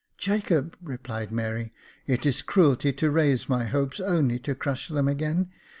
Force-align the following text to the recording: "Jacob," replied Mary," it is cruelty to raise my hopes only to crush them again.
"Jacob," 0.17 0.75
replied 0.81 1.31
Mary," 1.31 1.71
it 2.07 2.25
is 2.25 2.41
cruelty 2.41 2.91
to 2.91 3.11
raise 3.11 3.47
my 3.47 3.65
hopes 3.65 3.99
only 3.99 4.39
to 4.39 4.55
crush 4.55 4.87
them 4.87 5.07
again. 5.07 5.51